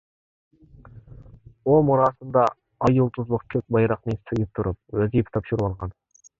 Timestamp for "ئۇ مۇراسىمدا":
1.65-2.47